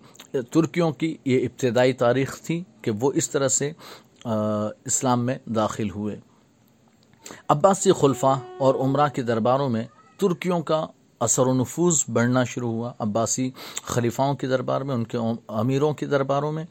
ترکیوں 0.50 0.90
کی 0.90 1.16
یہ 1.24 1.44
ابتدائی 1.44 1.92
تاریخ 1.92 2.40
تھی 2.40 2.62
کہ 2.82 2.90
وہ 3.00 3.12
اس 3.14 3.30
طرح 3.30 3.48
سے 3.48 3.70
اسلام 4.24 5.26
میں 5.26 5.38
داخل 5.46 5.90
ہوئے۔ 5.90 6.16
عباسی 7.48 7.92
خلفہ 7.92 8.38
اور 8.58 8.74
عمرہ 8.74 9.08
کے 9.08 9.22
درباروں 9.22 9.68
میں 9.68 9.84
ترکیوں 10.16 10.60
کا 10.60 10.86
اثر 11.20 11.46
و 11.46 11.54
نفوذ 11.54 12.02
بڑھنا 12.12 12.44
شروع 12.44 12.70
ہوا 12.72 12.92
عباسی 12.98 13.50
خلیفاؤں 13.84 14.34
کے 14.34 14.46
دربار 14.46 14.80
میں، 14.80 14.94
ان 14.94 15.04
کے 15.04 15.18
امیروں 15.48 15.92
کے 15.92 16.06
درباروں 16.06 16.52
میں، 16.52 16.64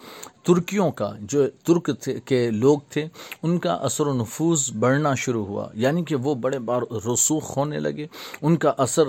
ترکیوں 0.43 0.91
کا 0.91 1.11
جو 1.21 1.49
ترک 1.63 1.89
تھے، 2.01 2.19
کے 2.25 2.51
لوگ 2.51 2.79
تھے، 2.89 3.07
ان 3.43 3.59
کا 3.59 3.73
اثر 3.73 4.07
و 4.07 4.13
نفوذ 4.13 4.71
بڑھنا 4.79 5.15
شروع 5.15 5.45
ہوا۔ 5.45 5.67
یعنی 5.73 6.03
کہ 6.03 6.15
وہ 6.15 6.35
بڑے 6.35 6.59
بار 6.59 6.81
رسوخ 7.13 7.57
ہونے 7.57 7.79
لگے، 7.79 8.07
ان 8.41 8.57
کا 8.57 8.73
اثر 8.77 9.03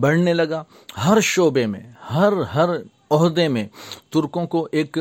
بڑھنے 0.00 0.34
لگا۔ 0.34 0.64
ہر 1.04 1.20
شعبے 1.20 1.66
میں، 1.66 1.92
ہر 2.14 2.32
ہر 2.54 2.68
عہدے 3.10 3.48
میں 3.48 3.68
ترکوں 4.10 4.46
کو 4.46 4.68
ایک 4.72 4.98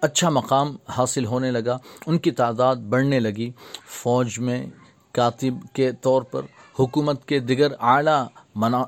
اچھا 0.00 0.28
مقام 0.30 0.76
حاصل 0.88 1.24
ہونے 1.24 1.50
لگا۔ 1.50 1.78
ان 2.06 2.18
کی 2.18 2.30
تعداد 2.30 2.76
بڑھنے 2.76 3.20
لگی۔ 3.20 3.50
فوج 3.88 4.38
میں 4.38 4.66
کاتب 5.12 5.54
کے 5.72 5.92
طور 5.92 6.22
پر 6.22 6.42
حکومت 6.78 7.28
کے 7.28 7.38
دیگر 7.38 7.68
اعلیٰ 7.80 8.26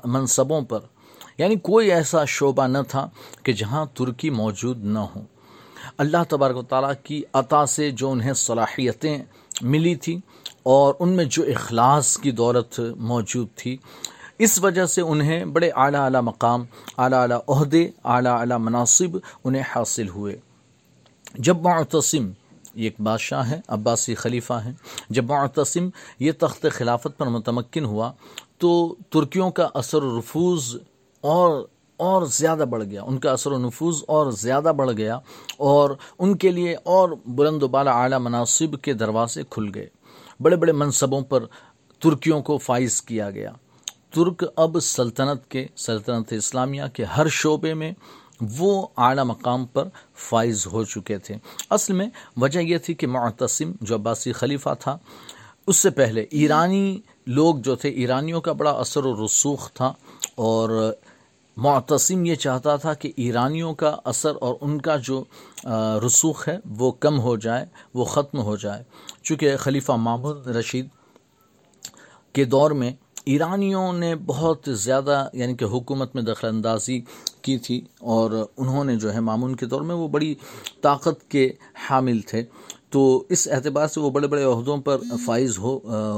منصبوں 0.05 0.61
پر۔ 0.61 0.79
یعنی 1.37 1.55
کوئی 1.55 1.91
ایسا 1.91 2.25
شعبہ 2.25 2.67
نہ 2.67 2.77
تھا 2.87 3.09
کہ 3.43 3.53
جہاں 3.53 3.85
ترکی 3.93 4.29
موجود 4.29 4.83
نہ 4.83 4.99
ہوں 4.99 5.21
اللہ 5.97 6.17
تبارک 6.29 6.57
و 6.57 6.61
تعالیٰ 6.61 6.93
کی 7.03 7.23
عطا 7.33 7.65
سے 7.65 7.91
جو 7.91 8.11
انہیں 8.11 8.33
صلاحیتیں 8.33 9.23
ملی 9.61 9.95
تھی 9.95 10.19
اور 10.63 10.93
ان 10.99 11.09
میں 11.09 11.25
جو 11.25 11.43
اخلاص 11.43 12.17
کی 12.17 12.31
دولت 12.31 12.81
موجود 12.97 13.47
تھی، 13.55 13.77
اس 14.39 14.63
وجہ 14.63 14.85
سے 14.85 15.01
انہیں 15.01 15.45
بڑے 15.45 15.71
اعلیٰ 15.75 15.99
اعلیٰ 15.99 16.21
مقام، 16.21 16.65
اعلیٰ 16.97 17.21
اعلیٰ 17.21 17.39
عہدے، 17.47 17.89
اعلیٰ 18.03 18.39
اعلیٰ 18.39 18.57
مناسب 18.59 19.17
انہیں 19.43 19.63
حاصل 19.75 20.09
ہوئے۔ 20.09 20.39
جب 21.35 21.61
معتصم 21.61 22.31
یہ 22.73 22.83
ایک 22.83 23.01
بادشاہ 23.01 23.49
ہے 23.49 23.61
عباسی 23.67 24.15
خلیفہ 24.15 24.53
ہیں۔ 24.53 24.73
جب 25.09 25.25
معتصم 25.25 25.89
یہ 26.19 26.31
تخت 26.39 26.65
خلافت 26.71 27.17
پر 27.17 27.27
متمکن 27.27 27.85
ہوا 27.85 28.11
تو 28.57 28.95
ترکیوں 29.09 29.51
کا 29.51 29.69
اثر 29.73 30.03
و 30.03 30.19
رفوز 30.19 30.77
اور 31.21 31.65
اور 31.97 32.23
زیادہ 32.25 32.65
بڑھ 32.69 32.83
گیا۔ 32.83 33.03
ان 33.03 33.17
کا 33.17 33.31
اثر 33.31 33.51
و 33.51 33.57
نفوذ 33.57 34.03
اور 34.07 34.31
زیادہ 34.31 34.71
بڑھ 34.77 34.91
گیا 34.91 35.19
اور 35.57 35.89
ان 36.19 36.37
کے 36.37 36.51
لیے 36.51 36.75
اور 36.83 37.09
بلند 37.25 37.63
و 37.63 37.67
بالا 37.67 37.91
اعلیٰ 37.91 38.19
مناسب 38.19 38.81
کے 38.81 38.93
دروازے 38.93 39.43
کھل 39.49 39.69
گئے۔ 39.75 39.87
بڑے 40.39 40.55
بڑے 40.55 40.71
منصبوں 40.71 41.21
پر 41.21 41.43
ترکیوں 41.99 42.41
کو 42.41 42.57
فائز 42.57 43.01
کیا 43.01 43.31
گیا۔ 43.31 43.51
ترک 44.11 44.43
اب 44.55 44.77
سلطنت 44.79 45.51
کے، 45.51 45.67
سلطنت 45.75 46.33
اسلامیہ 46.33 46.83
کے 46.93 47.03
ہر 47.03 47.27
شعبے 47.27 47.73
میں 47.73 47.91
وہ 48.41 48.87
اعلیٰ 48.97 49.23
مقام 49.23 49.65
پر 49.65 49.87
فائز 50.15 50.67
ہو 50.67 50.83
چکے 50.83 51.17
تھے۔ 51.17 51.35
اصل 51.69 51.93
میں 51.93 52.07
وجہ 52.37 52.59
یہ 52.59 52.77
تھی 52.77 52.93
کہ 52.93 53.07
معتصم 53.07 53.71
جو 53.81 53.95
عباسی 53.95 54.31
خلیفہ 54.31 54.69
تھا، 54.79 54.97
اس 55.67 55.77
سے 55.77 55.89
پہلے 55.89 56.25
ایرانی 56.29 56.99
لوگ 57.27 57.55
جو 57.55 57.75
تھے، 57.75 57.89
ایرانیوں 57.89 58.41
کا 58.41 58.51
بڑا 58.51 58.71
اثر 58.71 59.05
و 59.05 59.25
رسوخ 59.25 59.71
تھا 59.71 59.93
اور 60.35 60.93
معتصم 61.57 62.25
یہ 62.25 62.35
چاہتا 62.35 62.75
تھا 62.75 62.93
کہ 62.93 63.11
ایرانیوں 63.15 63.73
کا 63.73 63.95
اثر 64.05 64.33
اور 64.41 64.55
ان 64.61 64.81
کا 64.81 64.95
جو 64.95 65.23
رسوخ 66.05 66.47
ہے، 66.47 66.57
وہ 66.77 66.91
کم 66.91 67.19
ہو 67.19 67.35
جائے، 67.35 67.65
وہ 67.93 68.05
ختم 68.05 68.39
ہو 68.39 68.55
جائے۔ 68.55 68.83
چونکہ 69.23 69.57
خلیفہ 69.57 69.91
محمود 69.91 70.47
رشید 70.47 70.87
کے 72.33 72.45
دور 72.45 72.71
میں 72.71 72.91
ایرانیوں 73.25 73.93
نے 73.93 74.15
بہت 74.15 74.69
زیادہ 74.71 75.27
یعنی 75.33 75.55
کہ 75.55 75.65
حکومت 75.65 76.15
میں 76.15 76.23
دخل 76.23 76.47
اندازی 76.47 77.01
کی 77.43 77.57
تھی 77.57 77.81
اور 77.99 78.31
انہوں 78.57 78.83
نے 78.83 78.95
جو 78.95 79.13
ہے 79.13 79.19
معمون 79.19 79.55
کے 79.55 79.65
دور 79.65 79.81
میں 79.81 79.95
وہ 79.95 80.07
بڑی 80.07 80.33
طاقت 80.81 81.29
کے 81.29 81.51
حامل 81.89 82.19
تھے۔ 82.21 82.43
تو 82.89 83.23
اس 83.29 83.47
اعتبار 83.51 83.87
سے 83.87 83.99
وہ 83.99 84.09
بڑے 84.09 84.27
بڑے 84.27 84.43
عہدوں 84.43 84.77
پر 84.77 84.97
فائز 85.25 85.57
ہو 85.57 85.77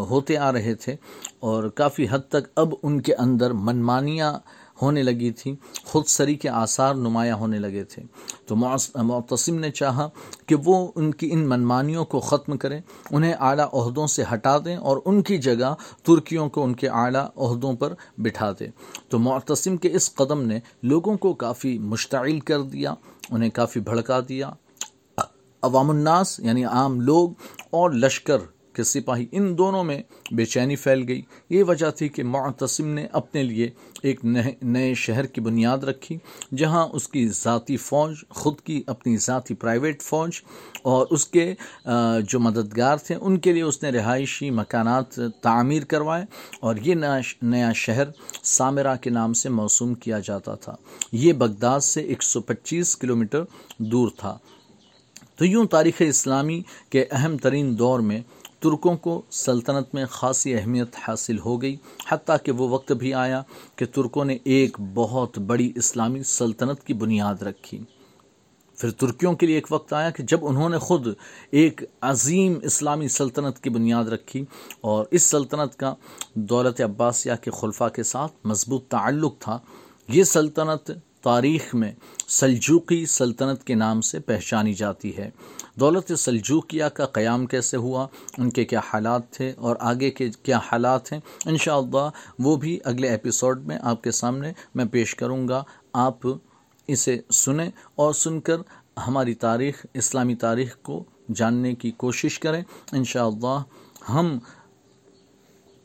ہوتے 0.09 0.37
آ 0.37 0.51
رہے 0.51 0.73
تھے 0.75 0.95
اور 1.39 1.69
کافی 1.69 2.05
حد 2.11 2.27
تک 2.29 2.49
اب 2.55 2.73
ان 2.83 3.01
کے 3.01 3.15
اندر 3.15 3.53
منمانیاں 3.53 4.33
ہونے 4.81 5.03
لگی 5.03 5.31
تھی، 5.31 5.55
خود 5.83 6.05
سری 6.05 6.35
کے 6.35 6.49
آثار 6.49 6.95
نمایاں 6.95 7.35
ہونے 7.35 7.59
لگے 7.59 7.83
تھے۔ 7.83 8.03
تو 8.45 8.55
معتصم 8.55 9.55
نے 9.55 9.71
چاہا 9.71 10.09
کہ 10.45 10.55
وہ 10.65 10.91
ان 10.95 11.13
کی، 11.13 11.29
ان 11.31 11.49
منمانیوں 11.49 12.05
کو 12.05 12.19
ختم 12.19 12.57
کریں، 12.57 12.81
انہیں 13.11 13.33
اعلیٰ 13.39 13.67
عہدوں 13.73 14.07
سے 14.07 14.23
ہٹا 14.33 14.57
دیں 14.65 14.75
اور 14.75 14.97
ان 15.05 15.21
کی 15.21 15.37
جگہ 15.37 15.75
ترکیوں 16.03 16.49
کو 16.49 16.63
ان 16.63 16.73
کے 16.73 16.87
اعلیٰ 16.89 17.27
عہدوں 17.35 17.73
پر 17.73 17.93
بٹھا 18.17 18.51
دیں۔ 18.51 18.67
تو 19.09 19.19
معتصم 19.19 19.77
کے 19.77 19.89
اس 19.91 20.15
قدم 20.15 20.41
نے 20.41 20.59
لوگوں 20.83 21.17
کو 21.17 21.33
کافی 21.33 21.79
مشتعل 21.79 22.39
کر 22.39 22.61
دیا، 22.61 22.93
انہیں 23.29 23.49
کافی 23.49 23.79
بھڑکا 23.79 24.19
دیا۔ 24.29 24.51
عوام 25.61 25.89
الناس 25.89 26.39
یعنی 26.39 26.65
عام 26.65 27.01
لوگ 27.01 27.29
اور 27.69 27.91
لشکر 27.91 28.37
کہ 28.75 28.83
سپاہی 28.83 29.25
ان 29.31 29.57
دونوں 29.57 29.83
میں 29.83 30.01
بے 30.31 30.45
چینی 30.45 30.75
پھیل 30.75 31.03
گئی۔ 31.07 31.21
یہ 31.49 31.63
وجہ 31.63 31.89
تھی 31.91 32.07
کہ 32.09 32.23
معتصم 32.23 32.87
نے 32.87 33.05
اپنے 33.11 33.43
لیے 33.43 33.69
ایک 34.03 34.19
نئے 34.61 34.93
شہر 34.93 35.25
کی 35.25 35.41
بنیاد 35.41 35.83
رکھی، 35.83 36.17
جہاں 36.57 36.87
اس 36.93 37.07
کی 37.07 37.27
ذاتی 37.27 37.77
فوج، 37.77 38.15
خود 38.29 38.59
کی 38.61 38.81
اپنی 38.87 39.17
ذاتی 39.17 39.53
پرائیویٹ 39.53 40.01
فوج 40.01 40.41
اور 40.81 41.07
اس 41.09 41.25
کے 41.27 41.53
جو 42.27 42.39
مددگار 42.39 42.97
تھے، 42.97 43.15
ان 43.15 43.37
کے 43.39 43.53
لیے 43.53 43.63
اس 43.63 43.81
نے 43.83 43.89
رہائشی 43.89 44.49
مکانات 44.51 45.19
تعمیر 45.41 45.83
کروائے 45.83 46.25
اور 46.59 46.75
یہ 46.83 46.95
نیا 47.41 47.71
شہر 47.75 48.07
سامرا 48.43 48.95
کے 48.95 49.09
نام 49.09 49.33
سے 49.33 49.49
موسوم 49.49 49.93
کیا 49.93 50.19
جاتا 50.19 50.55
تھا۔ 50.55 50.75
یہ 51.11 51.33
بغداد 51.33 51.79
سے 51.79 52.01
ایک 52.01 52.23
سو 52.23 52.41
پچیس 52.41 52.95
کلومیٹر 52.97 53.43
دور 53.77 54.09
تھا۔ 54.17 54.37
تو 55.35 55.45
یوں 55.45 55.65
تاریخ 55.65 55.95
اسلامی 55.99 56.61
کے 56.89 57.05
اہم 57.11 57.37
ترین 57.37 57.77
دور 57.79 57.99
میں 57.99 58.21
ترکوں 58.65 58.97
کو 58.97 59.21
سلطنت 59.31 59.93
میں 59.93 60.05
خاصی 60.05 60.55
اہمیت 60.55 60.95
حاصل 61.07 61.39
ہو 61.39 61.61
گئی۔ 61.61 61.75
حتیٰ 62.09 62.37
کہ 62.43 62.51
وہ 62.51 62.69
وقت 62.69 62.91
بھی 62.91 63.13
آیا 63.13 63.41
کہ 63.75 63.85
ترکوں 63.85 64.25
نے 64.25 64.37
ایک 64.43 64.77
بہت 64.93 65.39
بڑی 65.39 65.71
اسلامی 65.75 66.23
سلطنت 66.23 66.83
کی 66.83 66.93
بنیاد 66.93 67.41
رکھی۔ 67.41 67.79
پھر 68.77 68.91
ترکیوں 68.91 69.33
کے 69.33 69.45
لیے 69.45 69.55
ایک 69.55 69.67
وقت 69.71 69.93
آیا 69.93 70.09
کہ 70.09 70.23
جب 70.23 70.39
انہوں 70.41 70.69
نے 70.69 70.77
خود 70.77 71.07
ایک 71.51 71.83
عظیم 72.01 72.53
اسلامی 72.63 73.07
سلطنت 73.07 73.59
کی 73.59 73.69
بنیاد 73.69 74.05
رکھی 74.05 74.45
اور 74.81 75.05
اس 75.11 75.23
سلطنت 75.23 75.75
کا 75.75 75.93
دولت 76.33 76.81
عباسیہ 76.81 77.33
کے 77.41 77.51
خلفہ 77.51 77.89
کے 77.95 78.03
ساتھ 78.03 78.33
مضبوط 78.43 78.87
تعلق 78.87 79.39
تھا، 79.39 79.59
یہ 80.07 80.23
سلطنت 80.23 80.91
تاریخ 81.25 81.75
میں 81.75 81.91
سلجوقی 82.27 83.05
سلطنت 83.05 83.63
کے 83.63 83.75
نام 83.75 84.01
سے 84.01 84.19
پہچانی 84.19 84.73
جاتی 84.73 85.17
ہے۔ 85.17 85.29
دولت 85.75 86.19
سلجوکیہ 86.19 86.83
کا 86.83 87.05
قیام 87.05 87.45
کیسے 87.45 87.77
ہوا؟ 87.77 88.07
ان 88.37 88.49
کے 88.49 88.65
کیا 88.65 88.79
حالات 88.93 89.29
تھے؟ 89.31 89.53
اور 89.57 89.75
آگے 89.79 90.11
کے 90.11 90.29
کیا 90.43 90.57
حالات 90.57 91.13
ہیں؟ 91.13 91.19
انشاءاللہ 91.45 92.09
وہ 92.39 92.55
بھی 92.55 92.79
اگلے 92.83 93.09
ایپیسوڈ 93.09 93.65
میں 93.65 93.77
آپ 93.81 94.03
کے 94.03 94.11
سامنے 94.11 94.53
میں 94.75 94.85
پیش 94.85 95.15
کروں 95.15 95.47
گا۔ 95.47 95.63
آپ 95.93 96.17
اسے 96.87 97.21
سنیں 97.31 97.69
اور 97.95 98.13
سن 98.13 98.39
کر 98.39 98.57
ہماری 99.07 99.33
تاریخ، 99.33 99.85
اسلامی 99.93 100.35
تاریخ 100.35 100.77
کو 100.81 101.03
جاننے 101.35 101.75
کی 101.75 101.91
کوشش 101.91 102.39
کریں۔ 102.39 102.63
انشاءاللہ 102.91 103.63
ہم 104.09 104.39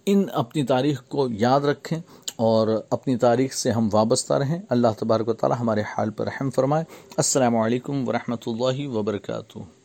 ان 0.07 0.25
اپنی 0.33 0.65
تاریخ 0.65 1.05
کو 1.09 1.29
یاد 1.31 1.61
رکھیں۔ 1.61 2.01
اور 2.41 2.69
اپنی 2.91 3.17
تاریخ 3.17 3.53
سے 3.53 3.71
ہم 3.71 3.89
وابستہ 3.93 4.35
رہیں۔ 4.35 4.59
اللہ 4.71 4.89
تبارک 4.99 5.29
و 5.29 5.33
تعالی 5.33 5.55
ہمارے 5.61 5.81
حال 5.81 6.11
پر 6.11 6.25
رحم 6.25 6.51
فرمائے۔ 6.51 6.85
السلام 7.17 7.57
علیکم 7.57 8.09
ورحمۃ 8.09 8.43
اللہ 8.47 8.87
وبرکاتہ۔ 8.87 9.80